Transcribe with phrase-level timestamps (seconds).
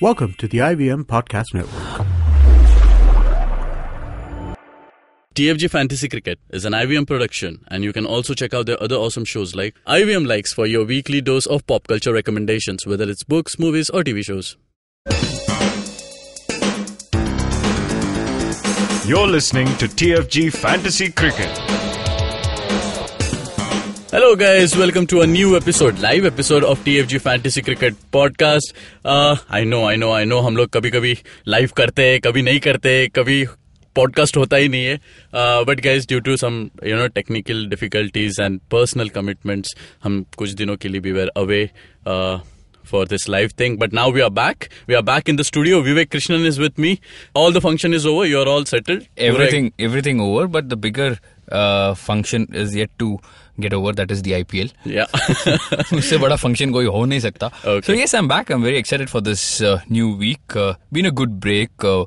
[0.00, 2.06] Welcome to the IVM Podcast Network.
[5.34, 8.94] TFG Fantasy Cricket is an IVM production, and you can also check out their other
[8.94, 13.24] awesome shows like IVM Likes for your weekly dose of pop culture recommendations, whether it's
[13.24, 14.56] books, movies, or TV shows.
[19.04, 21.87] You're listening to TFG Fantasy Cricket.
[24.14, 28.76] Hello guys welcome to a new episode live episode of TFG fantasy cricket podcast
[29.06, 31.16] I know I know I know हम लोग कभी कभी
[31.48, 33.44] live करते हैं कभी नहीं करते कभी
[33.96, 34.96] पॉडकास्ट होता ही नहीं है.
[35.64, 40.76] But guys due to some you know technical difficulties and personal commitments हम कुछ दिनों
[40.76, 41.64] के लिए भी were away
[42.84, 45.80] for this live thing but now we are back we are back in the studio
[45.80, 46.98] Vivek Krishnan is with me
[47.36, 51.18] all the function is over you are all settled everything everything over but the bigger
[52.06, 53.20] function is yet to
[53.65, 55.05] get over that is the IPL Yeah.
[55.97, 57.85] उससे बड़ा function कोई हो नहीं सकता Okay.
[57.89, 61.11] so yes I'm back I'm very excited for this uh, new week uh, been a
[61.21, 62.05] good break uh,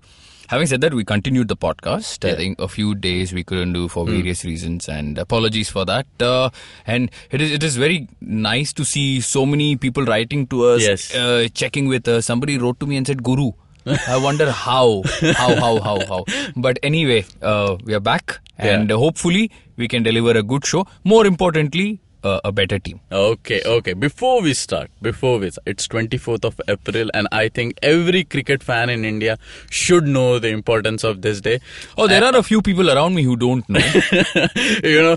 [0.51, 2.37] having said that we continued the podcast I Yeah.
[2.41, 6.51] think a few days we couldn't do for various reasons and apologies for that uh,
[6.97, 8.01] and it is it is very
[8.49, 11.07] nice to see so many people writing to us Yes.
[11.23, 13.49] uh, checking with us somebody wrote to me and said guru
[13.87, 15.03] I wonder how,
[15.35, 16.25] how, how, how, how.
[16.57, 18.97] But anyway, uh, we are back, and Yeah.
[18.97, 20.87] uh, hopefully we can deliver a good show.
[21.05, 22.99] More importantly, uh, a better team.
[23.13, 23.93] Okay, okay.
[23.93, 28.65] Before we start, before we start, it's 24th of April, and I think every cricket
[28.71, 29.39] fan in India
[29.71, 31.61] should know the importance of this day.
[31.97, 33.79] Oh, there are a few people around me who don't know.
[34.83, 35.17] you know,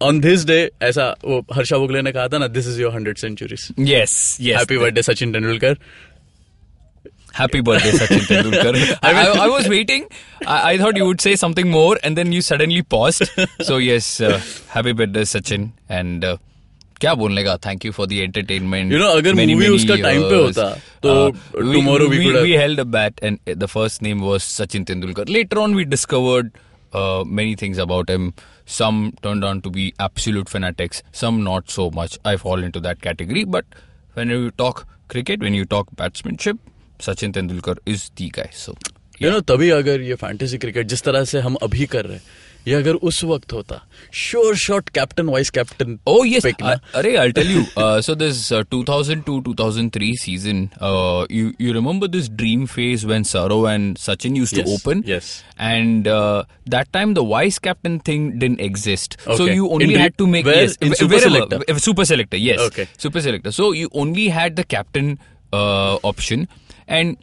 [0.00, 3.18] on this day, ऐसा वो Harsha Bogle ने कहा था ना, this is your 100
[3.18, 3.70] centuries.
[3.76, 4.58] yes, yes.
[4.58, 5.76] Happy birthday, Sachin Tendulkar.
[7.38, 8.98] Happy birthday, Sachin Tendulkar.
[9.02, 10.06] I, I, I was waiting.
[10.46, 13.30] I, I thought you would say something more, and then you suddenly paused.
[13.62, 16.24] So yes, uh, happy birthday, Sachin, and.
[16.24, 16.36] Uh,
[17.00, 20.38] क्या बोलने का thank you for the entertainment You know, अगर movie उसका time पे
[20.44, 20.64] होता,
[21.02, 21.12] तो
[21.74, 25.26] tomorrow we could have- we held a bet and the first name was Sachin Tendulkar
[25.36, 26.48] later on we discovered
[27.00, 28.26] uh, many things about him
[28.78, 33.00] some turned out to be absolute fanatics some not so much I fall into that
[33.06, 33.78] category but
[34.14, 34.82] when you talk
[35.14, 36.58] cricket when you talk batsmanship
[37.06, 38.74] Sachin Tendulkar is the guy so
[39.22, 42.46] you know तभी अगर ये fantasy cricket जिस तरह से हम अभी कर रहे हैं
[42.68, 43.80] ये अगर उस वक्त होता
[44.14, 46.52] sure shot captain vice captain Oh yes, I,
[47.00, 47.62] Arey, I'll tell you.
[47.84, 53.58] Uh, so this uh, 2002-2003 season, uh, you you remember this dream phase when Saro
[53.72, 55.02] and Sachin used Yes, to open?
[55.12, 55.30] yes.
[55.70, 56.44] And uh,
[56.76, 59.18] that time the vice captain thing didn't exist.
[59.24, 59.54] So Okay.
[59.60, 60.62] you only In had to make where?
[60.68, 61.34] yes, In wh- super wherever.
[61.34, 61.60] selector?
[61.76, 62.60] Uh, super selector, yes.
[62.68, 62.88] Okay.
[63.06, 63.52] Super selector.
[63.60, 65.12] So you only had the captain
[65.52, 66.48] uh, option
[66.87, 67.17] And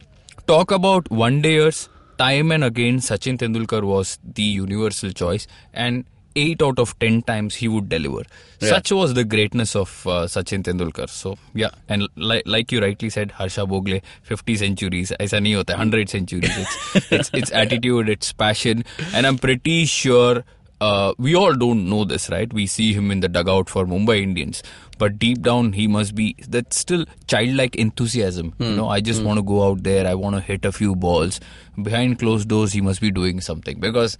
[0.47, 5.47] talk about one dayers, time and again, Sachin Tendulkar was the universal choice.
[5.73, 8.23] And eight out of ten times he would deliver.
[8.61, 8.69] Yeah.
[8.69, 11.09] Such was the greatness of uh, Sachin Tendulkar.
[11.09, 15.11] So yeah, and li- like you rightly said, Harsha Bhogle, fifty centuries.
[15.19, 16.49] is a होता, hundred centuries.
[16.95, 20.45] It's, it's, it's attitude, it's passion, and I'm pretty sure
[20.81, 22.51] uh, we all don't know this, right?
[22.51, 24.63] We see him in the dugout for Mumbai Indians,
[24.97, 28.53] but deep down he must be that still childlike enthusiasm.
[28.57, 30.07] You know, I just want to go out there.
[30.07, 31.39] I want to hit a few balls.
[31.81, 34.17] Behind closed doors, he must be doing something because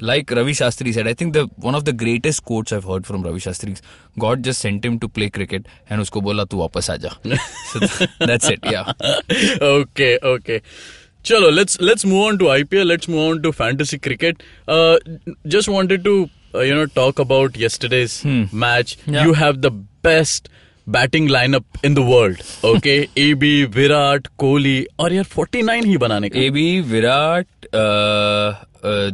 [0.00, 3.22] like Ravi Shastri said, I think the one of the greatest quotes I've heard from
[3.22, 3.82] Ravi Shastri is
[4.18, 7.12] God just sent him to play cricket and usko bola tu wapas aaja.
[7.72, 8.58] so that's it.
[8.64, 8.92] Yeah.
[9.60, 10.62] okay, okay.
[11.23, 12.85] Chalo, let's let's move on to IPL.
[12.85, 14.43] Let's move on to fantasy cricket.
[14.67, 14.97] Uh,
[15.55, 18.97] just wanted to uh, you know talk about yesterday's match.
[19.05, 19.25] Yeah.
[19.25, 19.71] You have the
[20.09, 20.47] best
[20.95, 22.41] batting lineup in the world.
[22.63, 26.39] Okay, AB, Virat, Kohli, और यार 49 ही बनाने का.
[26.47, 29.11] AB, Virat, uh, uh,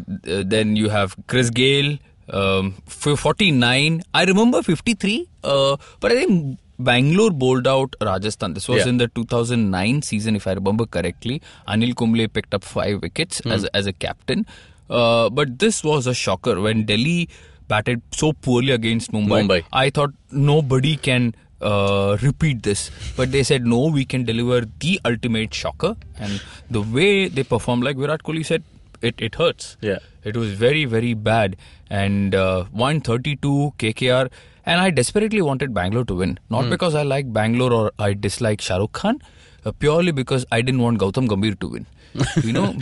[0.56, 1.97] then you have Chris Gale,
[2.41, 4.01] um, f- 49.
[4.13, 8.55] I remember 53, uh, but I think Bangalore bowled out Rajasthan.
[8.55, 8.91] This was Yeah.
[8.91, 11.43] in the 2009 season, if I remember correctly.
[11.66, 14.47] Anil Kumble picked up five wickets as, as a captain.
[14.88, 17.28] Uh, but this was a shocker when Delhi
[17.67, 19.43] batted so poorly against Mumbai.
[19.47, 19.65] Mumbai.
[19.72, 22.91] I thought nobody can uh, repeat this.
[23.17, 25.97] But they said, no, we can deliver the ultimate shocker.
[26.19, 28.62] And the way they performed, like Virat Kohli said,
[29.02, 29.76] it, it hurts.
[29.81, 29.99] Yeah.
[30.25, 31.56] It was very, very bad.
[31.91, 34.31] And uh, 132 KKR.
[34.69, 36.70] And I desperately wanted Bangalore to win, not mm.
[36.70, 39.23] because I like Bangalore or I dislike Shahrukh Khan,
[39.65, 41.87] uh, purely because I didn't want Gautam Gambhir to win.
[42.43, 42.73] you know,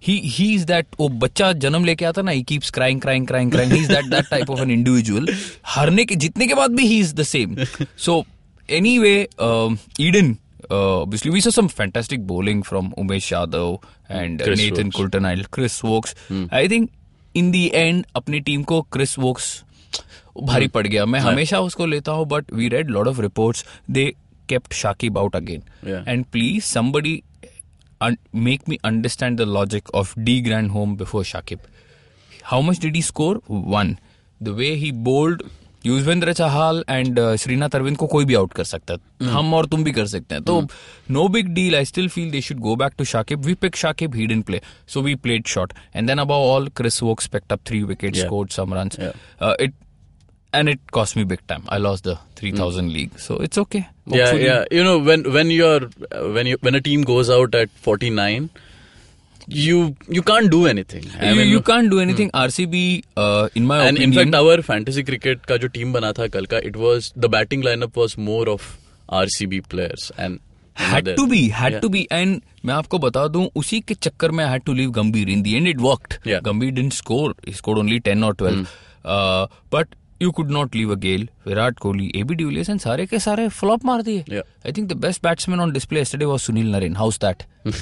[0.00, 3.70] he he's that oh bacha janam leke aata na, he keeps crying crying crying crying.
[3.70, 5.26] He's that that type of an individual.
[5.74, 7.58] हारने के जीतने के बाद भी he is the same.
[8.06, 8.24] So
[8.80, 10.38] anyway, um, Eden.
[10.70, 15.82] Uh, obviously, we saw some fantastic bowling from Umesh Yadav and Chris Nathan Coulter-Nile, Chris
[15.84, 16.14] Woakes.
[16.28, 16.46] Hmm.
[16.50, 16.90] I think
[17.34, 19.64] in the end, अपनी team को Chris Woakes
[20.42, 24.12] भारी पड़ गया मैं हमेशा उसको लेता हूँ but we read lot of reports they
[24.48, 25.62] Shakib out again.
[25.82, 26.02] Yeah.
[26.06, 27.24] And please, somebody
[28.32, 31.60] make me understand the logic of D Grandhome before Shakib.
[32.42, 33.36] How much did he score?
[33.46, 33.98] One.
[34.40, 35.42] The way he bowled
[35.86, 39.82] Yuzvendra Chahal and Srinath Aravind को कोई भी out कर सकता है हम और तुम
[39.84, 40.60] भी कर सकते हैं तो
[41.10, 44.14] no big deal I still feel they should go back to Shakib we pick Shakib
[44.14, 44.60] he didn't play
[44.94, 48.28] so we played short and then above all Chris Woakes picked up three wickets Yeah.
[48.28, 49.20] scored some runs Yeah.
[49.42, 49.74] uh, it
[50.59, 54.21] and it cost me big time i lost the 3000 league so it's okay Yeah,
[54.25, 54.61] Hopefully- yeah.
[54.75, 58.47] You know, when when you're uh, when you when a team goes out at 49,
[59.47, 61.05] you you can't do anything.
[61.19, 62.81] I you, mean, you can't do anything rcb
[63.25, 66.27] uh, in my and in opinion fact, our fantasy cricket का जो team बना था
[66.37, 68.65] कल का, it was the batting lineup was more of
[69.21, 71.79] RCB players and you know, had the- to be had yeah.
[71.85, 74.91] to be and मैं आपको बता दूं उसी के चक्कर में I had to leave
[74.99, 76.39] Gambhir in the end it worked Yeah.
[76.41, 76.49] Hmm.
[76.49, 78.75] Gambhir didn't score he scored only 10 or 12
[79.05, 79.47] uh,
[79.77, 83.20] but you could not leave a Gayle, Virat Kohli, AB de Villiers, and sare ke
[83.26, 84.42] sare flop maar diye.
[84.64, 86.96] I think the best batsman on display yesterday was Sunil Narine.
[87.02, 87.44] How's that?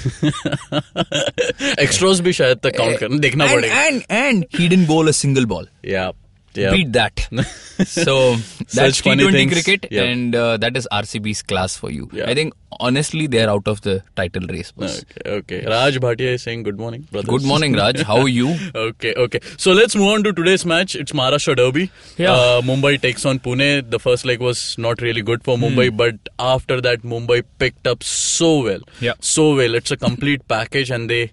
[1.85, 3.79] Extras bhi shayad tak count eh, karna dekhna padega.
[3.85, 5.65] And and he didn't bowl a single ball.
[5.95, 6.11] Yeah.
[6.55, 6.71] Yeah.
[6.71, 7.27] beat that
[7.85, 8.35] so
[8.73, 9.51] that's Such T20 things.
[9.53, 10.03] cricket Yeah.
[10.03, 12.29] and uh, that is RCB's class for you Yeah.
[12.29, 15.03] I think honestly they're out of the title race boss.
[15.25, 15.65] Okay, okay.
[15.65, 17.29] Raj Bhatia is saying good morning, brothers.
[17.29, 18.01] Good morning, Raj.
[18.11, 18.55] How are you?
[18.75, 19.39] Okay, okay.
[19.57, 20.95] So let's move on to today's match.
[20.95, 21.91] It's Maharashtra Derby.
[22.17, 22.31] Yeah.
[22.33, 23.89] Uh, Mumbai takes on Pune.
[23.91, 25.97] The first leg was not really good for Mumbai, Hmm.
[25.97, 28.79] but after that, Mumbai picked up so well.
[28.99, 29.13] Yeah.
[29.19, 29.75] So well.
[29.75, 31.31] It's a complete package, and they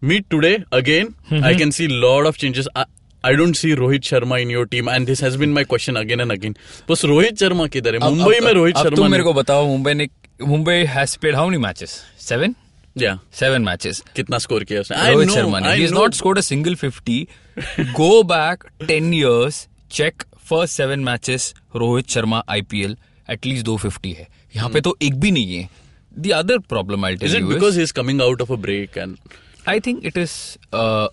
[0.00, 1.14] meet today again.
[1.30, 1.44] Mm-hmm.
[1.44, 2.68] I can see lot of changes.
[2.74, 2.84] I,
[3.24, 6.20] I don't see Rohit Sharma in your team, and this has been my question again
[6.20, 6.54] and again.
[6.90, 8.00] बस रोहित शर्मा किधर है?
[8.00, 10.08] मुंबई में रोहित शर्मा तुम मेरे को बताओ मुंबई ने
[10.46, 12.54] Mumbai has played how many matches seven
[12.98, 13.16] Yeah.
[13.32, 15.10] Seven matches कितना स्कोर किया उसने?
[15.12, 17.26] रोहित शर्मा ने। He is not scored a single 50
[17.96, 22.96] go back 10 years check first seven matches Rohit Sharma IPL
[23.30, 24.26] at least 250 है।
[24.56, 25.68] यहाँ पे तो एक भी नहीं है।
[26.18, 28.96] The other problem I Is tell it you because he's coming out of a break
[29.04, 29.16] and
[29.74, 30.34] I think it is
[30.72, 31.08] uh,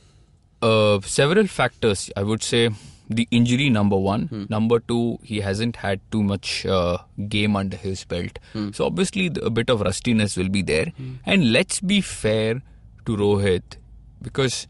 [0.62, 2.12] uh, several factors.
[2.16, 2.70] I would say
[3.10, 4.48] the injury, number one.
[4.50, 6.98] Number two, he hasn't had too much uh,
[7.28, 8.40] game under his belt.
[8.74, 10.88] So obviously, the, a bit of rustiness will be there.
[11.26, 12.62] And let's be fair
[13.06, 13.78] to Rohit
[14.22, 14.68] because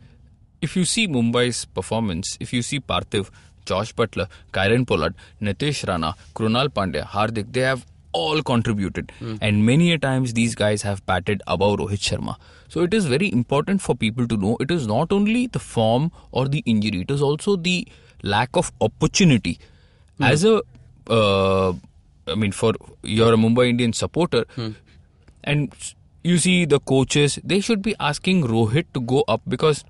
[0.62, 3.30] if you see Mumbai's performance, if you see Parthiv,
[3.66, 7.86] Josh Buttler, Kieron Pollard, Nitish Rana, Krunal Pandya, Hardik, they have
[8.20, 9.12] all contributed.
[9.48, 12.36] And many a times these guys have batted above Rohit Sharma.
[12.76, 16.12] So it is very important for people to know it is not only the form
[16.32, 17.76] or the injury, it is also the
[18.36, 19.58] lack of opportunity.
[20.32, 20.56] As a,
[21.10, 21.70] uh,
[22.28, 22.74] I mean, for
[23.04, 24.46] you're a Mumbai Indian supporter,
[25.44, 25.74] and
[26.24, 29.84] you see the coaches, they should be asking Rohit to go up because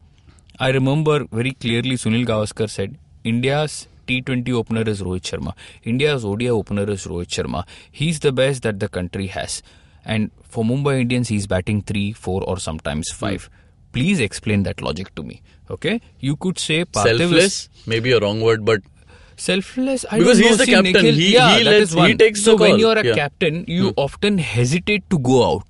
[0.59, 5.53] I remember very clearly Sunil Gavaskar said India's T20 opener is Rohit Sharma.
[5.83, 7.65] India's ODI opener is Rohit Sharma.
[7.91, 9.61] He's the best that the country has.
[10.05, 13.49] And for Mumbai Indians, he's batting 3, 4 or sometimes 5.
[13.91, 15.41] Please explain that logic to me.
[15.69, 15.99] Okay?
[16.19, 18.81] You could say Parthiv selfless maybe a wrong word but
[19.37, 20.93] selfless I Because he's the captain.
[20.93, 22.35] Nikhil, He- yeah, he that lets- is one.
[22.35, 23.11] so when you're a Yeah.
[23.11, 23.17] Hmm.
[23.17, 25.63] captain you often hesitate to go out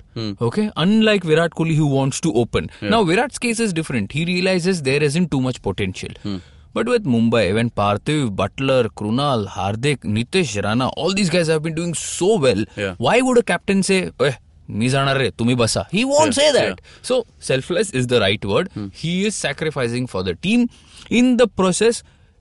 [0.50, 4.84] okay unlike Virat Kohli who wants to open now Virat's case is different he realizes
[4.84, 6.38] there isn't too much potential Hmm.
[6.76, 11.76] But with Mumbai, even Parthiv, Buttler, Krunal, Hardik, Nitish, Rana, all these guys have been
[11.76, 12.66] doing so well,
[12.98, 14.34] why would a captain say, eh,
[14.70, 18.70] मी जाणार रे तुम्ही बसा he want say that so selfless is the right word
[19.02, 20.68] he is sacrificing for the team
[21.12, 21.50] in the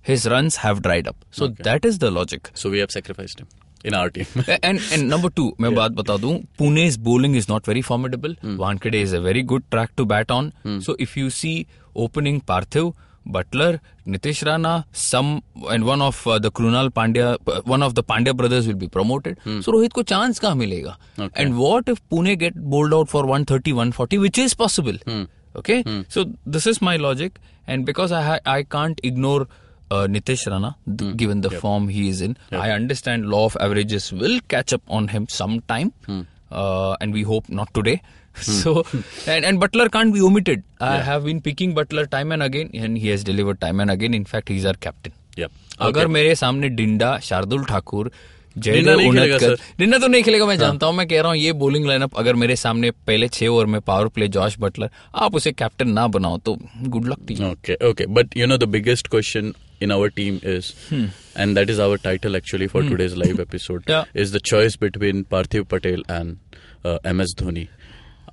[0.06, 1.24] his runs have dried up.
[1.36, 2.48] So that is the logic.
[2.62, 3.46] So we have sacrificed him
[3.90, 4.26] in our team.
[4.62, 5.76] and number two, मैं yeah.
[5.76, 8.34] बात बता Pune's bowling is not very formidable.
[8.42, 8.58] Mm.
[8.64, 10.52] Wankhede is a very good track to bat on.
[10.62, 10.80] Hmm.
[10.80, 12.92] So if you see opening Parthiv,
[13.28, 18.02] Buttler, Nitish Rana, some and one of uh, the Krunal Pandya, uh, one of the
[18.02, 19.38] Pandya brothers will be promoted.
[19.44, 19.60] Hmm.
[19.60, 20.96] So Rohit ko chance kahan milega?
[21.18, 21.42] Okay.
[21.42, 24.94] And what if Pune get bowled out for 130, 140, which is possible?
[25.06, 25.24] Hmm.
[25.56, 26.00] Okay, hmm.
[26.08, 29.46] so this is my logic, and because I ha- I can't ignore.
[29.90, 31.16] Uh, Nitish Rana, th- hmm.
[31.16, 31.60] given the yep.
[31.60, 32.62] form he is in, yep.
[32.62, 36.22] I understand law of averages will catch up on him sometime, hmm.
[36.50, 38.00] uh, and we hope not today.
[38.42, 38.84] so
[39.26, 40.62] and, and Buttler can't be omitted.
[40.80, 41.02] I yeah.
[41.02, 44.14] have been picking Buttler time and again, and he has delivered time and again.
[44.14, 45.12] In fact, he is our captain.
[45.36, 45.50] Yep.
[45.50, 45.88] Okay.
[45.88, 48.10] अगर मेरे सामने Dinda Shardul Thakur
[48.58, 50.64] dinner तो नहीं खेलेगा मैं हाँ.
[50.64, 53.66] जानता हूँ मैं कह रहा हूँ ये बोलिंग लाइनअप अगर मेरे सामने पहले छह ओवर
[53.66, 54.90] में पावर प्ले जॉश बटलर
[55.24, 58.68] आप उसे कैप्टन ना बनाओ तो good luck team okay okay but you know the
[58.76, 61.06] biggest question in our team is, hmm.
[61.36, 62.90] and that is our title actually for hmm.
[62.90, 66.38] today's live episode, is the choice between Parthiv Patel and
[66.84, 67.68] uh, MS Dhoni.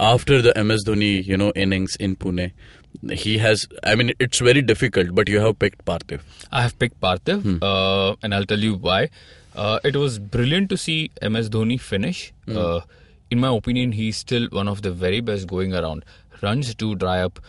[0.05, 2.51] After the MS Dhoni, you know, innings in Pune,
[3.11, 6.21] he has, I mean, it's very difficult, but you have picked Parthiv.
[6.51, 9.09] I have picked Parthiv, uh, and I'll tell you why.
[9.55, 12.33] Uh, it was brilliant to see MS Dhoni finish.
[12.49, 12.81] Uh,
[13.29, 16.03] in my opinion, he's still one of the very best going around.
[16.41, 17.39] Runs do dry up,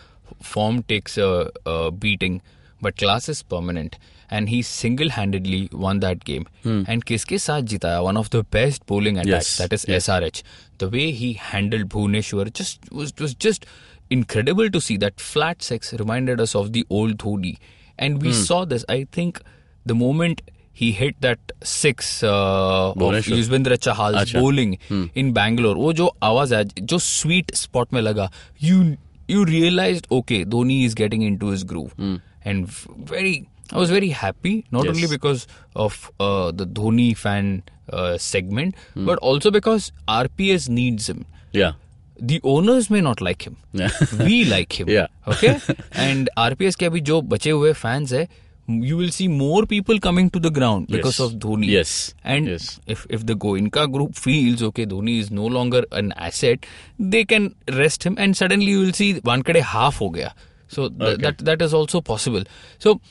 [0.41, 2.41] form takes a, a beating,
[2.81, 3.97] but class is permanent.
[4.29, 6.47] And he single-handedly won that game.
[6.63, 8.03] And kiske saath jitaya?
[8.03, 9.27] One of the best bowling attacks.
[9.27, 10.07] Yes, That is yes.
[10.07, 10.41] SRH
[10.77, 13.65] the way he handled Bhuvneshwar just was was just
[14.09, 14.97] incredible to see.
[14.97, 17.57] That flat sex reminded us of the old Dhoni,
[17.97, 18.33] and we hmm.
[18.33, 18.85] saw this.
[18.89, 19.41] I think
[19.85, 24.39] the moment he hit that six uh, of Yuzvendra Chahal's Achha.
[24.39, 25.05] bowling hmm.
[25.13, 30.83] in Bangalore, oh, जो आवाज है, sweet spot में laga you you realized okay, Dhoni
[30.85, 32.15] is getting into his groove, hmm.
[32.43, 34.95] and very I was very happy, not yes.
[34.95, 39.05] only because of uh, the Dhoni fan uh, segment, mm.
[39.05, 41.25] but also because RPS needs him.
[41.51, 41.73] Yeah.
[42.19, 43.57] The owners may not like him.
[43.73, 43.89] Yeah.
[44.19, 44.89] we like him.
[44.89, 45.07] Yeah.
[45.27, 45.59] Okay.
[45.93, 48.27] and RPS के अभी जो बचे fans hai,
[48.67, 51.27] you will see more people coming to the ground because yes.
[51.27, 51.67] of Dhoni.
[51.67, 52.13] Yes.
[52.23, 52.79] And yes.
[52.87, 56.65] if if the Goenka group feels okay, Dhoni is no longer an asset,
[56.97, 60.33] they can rest him, and suddenly you will see Wankhede half ho gaya.
[60.67, 61.21] So th- okay.
[61.23, 62.43] that that is also possible.
[62.79, 63.01] So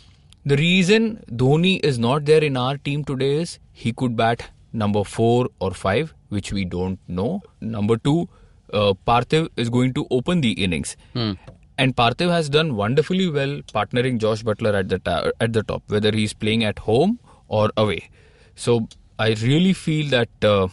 [0.45, 5.05] the reason Dhoni is not there in our team today is he could bat number
[5.05, 7.43] four or five, which we don't know.
[7.61, 8.29] Number two,
[8.73, 10.97] uh, Parthiv is going to open the innings.
[11.15, 15.83] And Parthiv has done wonderfully well partnering Josh Buttler at the ta- at the top,
[15.89, 18.11] whether he's playing at home or away.
[18.55, 18.89] So
[19.19, 20.69] I really feel that uh,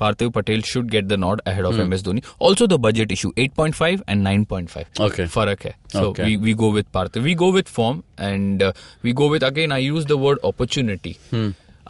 [0.00, 2.24] Parthiv Patel should get the nod ahead of MS Dhoni.
[2.38, 5.00] Also, the budget issue 8.5 and 9.5.
[5.08, 5.24] Okay.
[5.24, 5.74] Farak hai.
[5.88, 6.24] So Okay.
[6.24, 7.22] we, we go with Parthiv.
[7.22, 9.72] We go with form and uh, we go with again.
[9.72, 11.18] I use the word opportunity.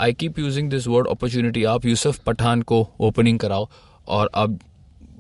[0.03, 1.65] I keep using this word opportunity.
[1.67, 3.69] आप यूसुफ पठान को opening कराओ
[4.09, 4.59] और अब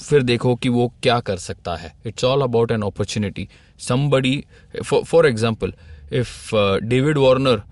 [0.02, 3.48] फिर देखो कि वो क्या कर सकता है it's all about an opportunity
[3.80, 4.36] somebody
[4.84, 5.72] for example
[6.12, 7.62] if David Warner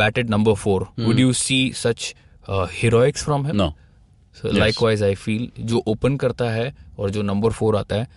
[0.00, 2.14] batted number four would you see such
[2.80, 3.70] heroics from him No.
[4.36, 4.58] So Yes.
[4.58, 8.08] likewise, I feel जो ओपन करता है और जो नंबर फोर आता है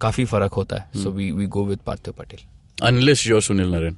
[0.00, 2.40] काफ़ी फ़र्क होता है so we we go with Parthiv Patel
[2.78, 3.96] Unless you're Sunil Naren.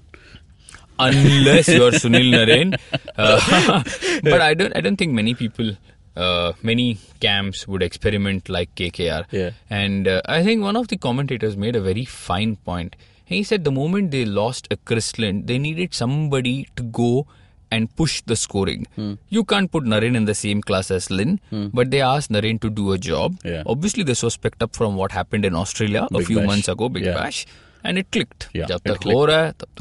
[0.98, 2.78] Unless you're Sunil Narine.
[3.16, 3.82] Uh,
[4.24, 5.76] but I don't, I don't think many people,
[6.16, 9.26] uh, many camps would experiment like KKR.
[9.30, 9.50] Yeah.
[9.70, 12.96] And uh, I think one of the commentators made a very fine point.
[13.24, 17.28] He said the moment they lost a Chris Lynn, they needed somebody to go
[17.70, 18.86] and push the scoring.
[18.96, 19.14] Hmm.
[19.28, 21.40] You can't put Narine in the same class as Lynn,
[21.72, 23.38] but they asked Narine to do a job.
[23.44, 23.62] Yeah.
[23.66, 26.46] Obviously, this was picked up from what happened in Australia a Big few Bash.
[26.46, 27.14] months ago, Big Yeah.
[27.14, 27.46] Bash,
[27.84, 28.48] and it clicked.
[28.52, 28.66] Yeah,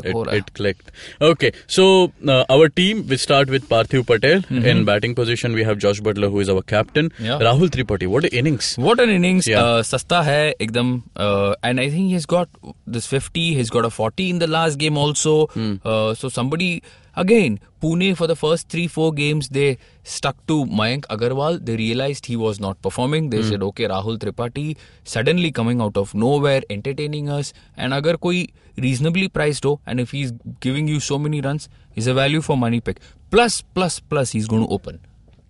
[0.03, 0.91] it, It clicked.
[1.21, 4.65] Okay, so uh, our team we start with Parthiv Patel mm-hmm.
[4.65, 5.53] in batting position.
[5.53, 7.11] We have Josh Buttler who is our captain.
[7.19, 7.39] Yeah.
[7.39, 8.07] Rahul Tripathi.
[8.07, 8.75] What innings?
[8.77, 9.47] What an innings.
[9.47, 9.63] Yeah.
[9.63, 10.53] Uh, सस्ता है
[11.15, 12.49] uh, and I think he's got
[12.85, 13.53] this 50.
[13.55, 15.47] He's got a 40 in the last game also.
[15.47, 15.79] Mm.
[15.85, 16.83] Uh, so somebody
[17.15, 21.63] Again, Pune for the first three, four games, they stuck to Mayank Agarwal.
[21.63, 23.29] They realized he was not performing.
[23.29, 23.49] They mm.
[23.49, 27.53] said, okay, Rahul Tripathi suddenly coming out of nowhere, entertaining us.
[27.77, 32.07] And agar koi reasonably priced ho, and if he's giving you so many runs, he's
[32.07, 32.99] a value for money pick.
[33.29, 34.99] Plus, plus, plus, he's going to open.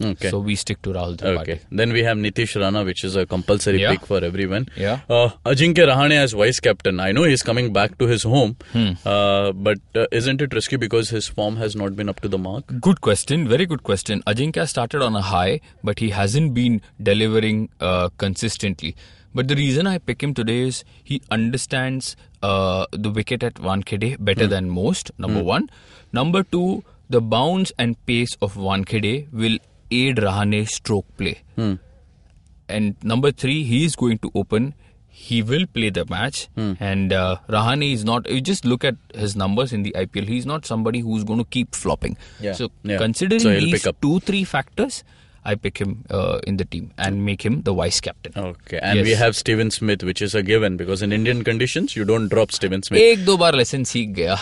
[0.02, 0.30] Okay.
[0.30, 1.42] So we stick to Rahul Tripathi.
[1.42, 1.60] Okay.
[1.72, 3.92] Then we have Nitish Rana, which is a compulsory Yeah.
[3.92, 4.68] pick for everyone.
[4.76, 5.00] Yeah.
[5.10, 7.00] Uh, Ajinkya Rahane as vice captain.
[7.00, 8.92] I know he's coming back to his home, Hmm.
[9.06, 12.38] uh, but uh, isn't it risky because his form has not been up to the
[12.38, 12.66] mark?
[12.82, 14.24] Good question, very good question.
[14.28, 18.96] Ajinkya started on a high, but he hasn't been delivering uh, consistently.
[19.36, 24.18] But the reason I pick him today is he understands uh, the wicket at Wankhede
[24.24, 25.70] better than most, number one.
[26.12, 29.58] Number two, the bounce and pace of Wankhede will
[30.02, 31.36] aid Rahane's stroke play.
[32.70, 34.74] And number three, he is going to open.
[35.08, 36.48] He will play the match.
[36.56, 40.28] And uh, Rahane is not, you just look at his numbers in the IPL.
[40.28, 42.18] He's not somebody who's going to keep flopping.
[42.40, 42.54] Yeah.
[42.54, 42.98] So, Yeah.
[42.98, 45.04] considering So these two, three factors,
[45.51, 48.33] I pick him uh, in the team and make him the vice captain.
[48.37, 48.79] Okay.
[48.83, 49.05] And Yes.
[49.07, 52.53] we have Steven Smith, which is a given because in Indian conditions, you don't drop
[52.57, 53.01] Steven Smith.
[53.01, 54.37] एक दो बार lesson सीख गया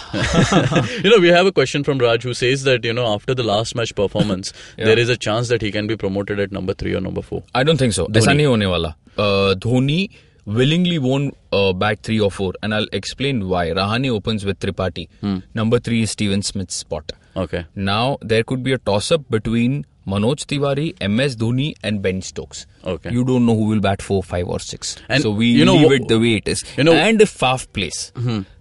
[1.05, 3.47] you know, we have a question from Raj who says that, you know, after the
[3.51, 4.87] last match performance, Yeah.
[4.91, 7.43] there is a chance that he can be promoted at number three or number four.
[7.55, 8.07] I don't think so.
[8.23, 8.95] ऐसा नहीं होने वाला.
[9.27, 10.01] Uh, Dhoni
[10.61, 13.63] willingly won't uh, bat three or four, and I'll explain why.
[13.79, 15.09] Rahane opens with Tripathi.
[15.21, 15.39] Hmm.
[15.61, 17.13] Number three is Steven Smith's spot.
[17.45, 17.65] Okay.
[17.75, 22.65] Now there could be a toss-up between Manoj Tiwari, MS Dhoni, and Ben Stokes.
[22.85, 23.11] Okay.
[23.11, 24.97] You don't know who will bat four, five, or six.
[25.09, 26.63] And so we you know leave wh- it the way it is.
[26.77, 27.09] you know- Mm-hmm.
[27.09, 28.13] and if Faf plays,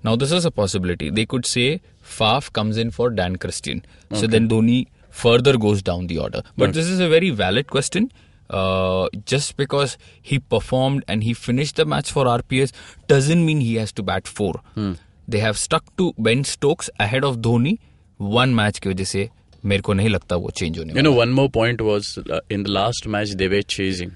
[0.10, 1.10] now this is a possibility.
[1.22, 1.82] They could say
[2.18, 3.84] Faf comes in for Dan Christian.
[4.14, 6.42] So then Dhoni further goes down the order.
[6.58, 8.12] But this is a very valid question.
[8.50, 12.72] Uh, just because he performed and he finished the match for RPS
[13.08, 14.54] doesn't mean he has to bat four.
[14.76, 14.92] Hmm.
[15.28, 17.80] They have stuck to Ben Stokes ahead of Dhoni
[18.18, 19.30] one match की वजह से
[19.65, 22.15] मेरे को नहीं लगता वो change होने you know one more point was
[22.53, 24.11] in the last match they were chasing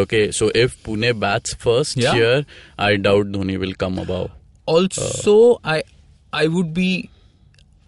[0.00, 2.44] okay so if Pune bats first year
[2.80, 4.28] I doubt Dhoni will come about
[4.68, 5.80] also I
[6.32, 6.88] I would be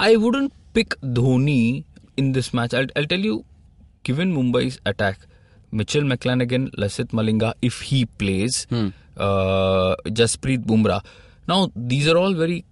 [0.00, 1.84] I wouldn't pick Dhoni
[2.18, 3.42] in this match I tell you
[4.06, 5.26] given Mumbai attack
[5.74, 8.66] Mitchell McClenaghan Lasith Malinga if he plays
[10.18, 11.00] Jasprit Bumrah
[11.48, 12.62] now these are all very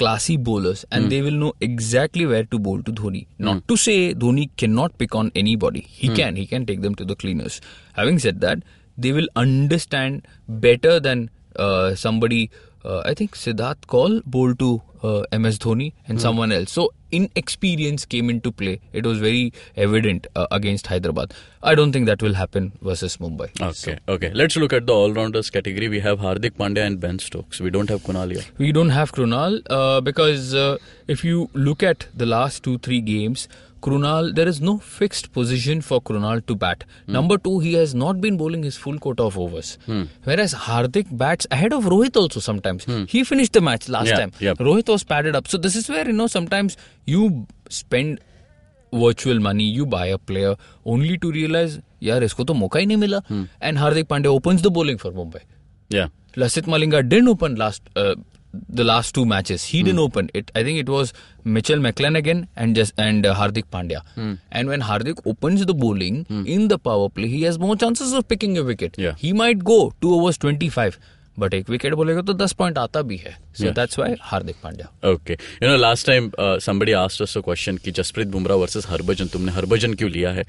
[0.00, 3.26] classy bowlers, and they will know exactly where to bowl to Dhoni.
[3.38, 5.82] Not to say Dhoni cannot pick on anybody.
[6.00, 6.36] He can.
[6.36, 7.60] He can take them to the cleaners.
[7.94, 8.62] Having said that,
[8.98, 12.50] they will understand better than uh, somebody.
[12.84, 14.70] Uh, I think Siddharth Kaul bowled to
[15.02, 16.70] uh, MS Dhoni and someone else.
[16.72, 18.80] So inexperience came into play.
[18.92, 21.34] It was very evident uh, against Hyderabad.
[21.62, 23.48] I don't think that will happen versus Mumbai.
[23.60, 24.30] Okay, okay.
[24.32, 25.88] Let's look at the all-rounders category.
[25.88, 27.60] We have Hardik Pandya and Ben Stokes.
[27.60, 28.42] We don't have Kunal here.
[28.58, 33.00] We don't have Krunal uh, because uh, if you look at the last two three
[33.00, 33.48] games,
[33.82, 36.84] Krunal there is no fixed position for Krunal to bat.
[37.06, 37.12] Hmm.
[37.12, 39.76] Number two, he has not been bowling his full quota of overs.
[40.24, 42.84] Whereas Hardik bats ahead of Rohit also sometimes.
[43.08, 44.14] He finished the match last Hmm.
[44.14, 44.32] Yeah, time.
[44.40, 44.58] yep.
[44.58, 45.46] Rohit was padded up.
[45.48, 46.76] So this is where you know sometimes
[47.10, 48.18] you spend
[48.92, 52.86] virtual virtual money you buy a player only to realize यार इसको तो मौका ही
[52.86, 53.20] नहीं मिला
[53.62, 55.12] and Hardik Pandya open the bowling for
[56.68, 58.14] malinga didn't open open last uh,
[58.68, 59.64] the last two matches.
[59.64, 60.04] He didn't hmm.
[60.04, 60.50] open it.
[60.54, 61.12] I think it was
[61.44, 64.02] Mitchell McClenaghan and just and uh, Hardik Pandya.
[64.14, 64.34] Hmm.
[64.50, 66.44] And when Hardik opens the bowling hmm.
[66.46, 68.98] in the power play, he has more chances of picking a wicket.
[68.98, 69.14] Yeah.
[69.18, 70.98] He might go two overs twenty five.
[71.38, 75.10] But एक wicket बोलेगा तो दस point आता भी है। So that's why Hardik Pandya.
[75.10, 79.26] Okay you know last time somebody asked us a question कि Jasprit Bumrah versus Harbhajan
[79.32, 80.44] तुमने हरभजन क्यों लिया है?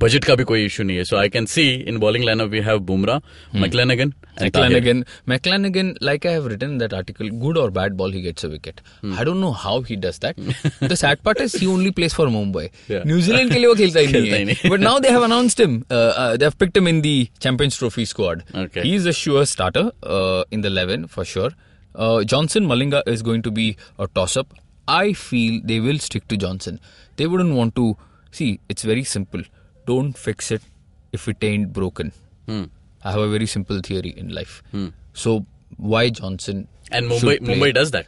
[0.00, 2.60] बजट का भी कोई इशू नहीं है। So I can see in bowling lineup we
[2.60, 8.12] have Bumrah McClenaghan McClenaghan McClenaghan like I have written that article good और bad ball
[8.12, 10.40] he gets a wicket I don't know how he does that
[10.84, 14.06] the sad part is he only plays for Mumbai New Zealand के लिए वो खेलता ही
[14.06, 17.78] नहीं है। But now they have announced him they have picked him in the Champions
[17.78, 19.90] Trophy squad he is a sure starter
[20.32, 21.50] uh, in the 11 for sure.
[21.94, 24.54] Uh, Johnson Malinga is going to be a toss-up.
[24.88, 26.80] I feel they will stick to Johnson.
[27.16, 27.96] They wouldn't want to
[28.30, 28.60] see.
[28.68, 29.42] It's very simple.
[29.86, 30.62] Don't fix it
[31.12, 32.12] if it ain't broken.
[32.48, 32.64] Hmm.
[33.04, 34.62] I have a very simple theory in life.
[35.12, 35.44] So
[35.76, 36.66] why Johnson?
[36.90, 37.38] And Mumbai?
[37.40, 38.06] Mumbai does that.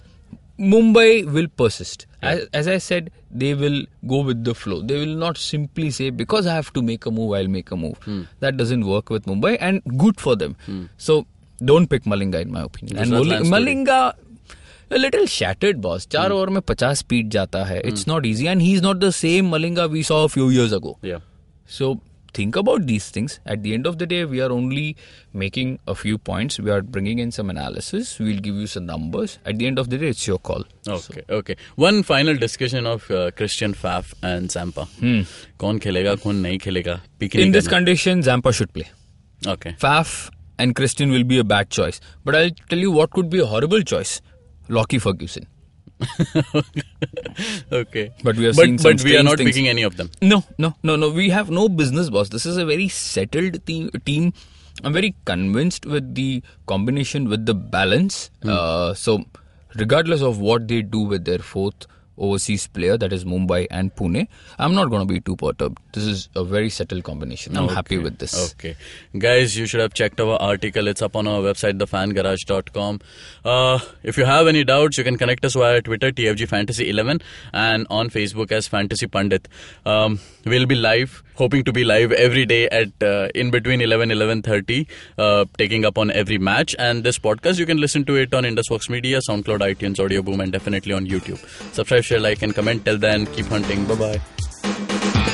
[0.59, 2.07] Mumbai will persist.
[2.23, 4.81] As, as I said, they will go with the flow.
[4.83, 7.77] They will not simply say because I have to make a move, I'll make a
[7.77, 7.99] move.
[8.05, 8.23] Hmm.
[8.41, 10.57] That doesn't work with Mumbai, and good for them.
[10.97, 11.27] So
[11.63, 12.99] don't pick Malinga in my opinion.
[12.99, 13.13] And.
[13.13, 14.15] Malinga.
[14.91, 16.07] A little shattered boss.
[16.07, 17.83] चार over में 50 speed जाता है.
[17.83, 20.99] It's not easy, and he's not the same Malinga we saw a few years ago.
[21.03, 21.21] Yeah.
[21.67, 22.01] So
[22.35, 23.39] think about these things.
[23.47, 24.97] At the end of the day, we are only
[25.33, 26.59] making a few points.
[26.59, 28.19] We are bringing in some analysis.
[28.19, 29.39] We'll give you some numbers.
[29.45, 30.65] At the end of the day, it's your call.
[30.87, 31.37] Okay, so.
[31.41, 31.57] okay.
[31.77, 34.87] One final discussion of uh, Christian Faf and Zampa.
[35.59, 38.91] कौन खेलेगा कौन नहीं खेलेगा pick In this condition, Zampa should play.
[39.47, 39.77] Okay.
[39.81, 42.01] Faf and Christian will be a bad choice.
[42.25, 44.21] But I'll tell you what could be a horrible choice.
[44.69, 45.47] Lockie Ferguson.
[47.73, 48.13] okay.
[48.23, 49.51] But we are but, but we are not things.
[49.51, 50.11] picking any of them.
[50.23, 51.11] No, no, no, no.
[51.11, 52.29] We have no business, boss.
[52.29, 53.91] This is a very settled team.
[54.05, 54.33] team.
[54.83, 58.31] I'm very convinced with the combination with the balance.
[58.45, 59.25] Uh, so,
[59.77, 61.87] regardless of what they do with their fourth
[62.17, 65.79] overseas player, that is Mumbai and Pune, I'm not going to be too perturbed.
[65.93, 67.57] This is a very settled combination.
[67.57, 68.53] I'm happy with this.
[68.53, 68.77] Okay.
[69.19, 70.89] Guys, you should have checked our article.
[70.89, 73.01] It's up on our website, thefangarage.com.
[73.45, 77.21] Uh, if you have any doubts, you can connect us via Twitter, TFG Fantasy 11,
[77.53, 79.49] and on Facebook as Fantasy Pandit.
[79.87, 84.11] Um, we'll be live, hoping to be live every day at uh, in between 11
[84.11, 84.87] 11:30,
[85.19, 86.75] uh, taking up on every match.
[86.79, 90.41] And this podcast, you can listen to it on Indusvox Media, SoundCloud, iTunes, Audio Boom,
[90.41, 91.39] and definitely on YouTube.
[91.75, 92.85] Subscribe, share, like, and comment.
[92.85, 93.85] Till then, keep hunting.
[93.87, 95.34] Bye bye.